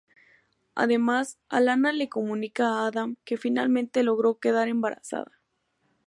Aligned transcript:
Además, 0.73 1.37
Alanna 1.47 1.91
le 1.91 2.09
comunica 2.09 2.65
a 2.69 2.87
Adam 2.87 3.17
que 3.23 3.37
finalmente 3.37 4.01
logró 4.01 4.39
quedar 4.39 4.67
embarazada. 4.67 5.31